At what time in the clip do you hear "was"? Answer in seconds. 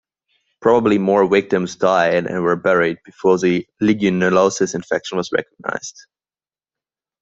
5.19-5.31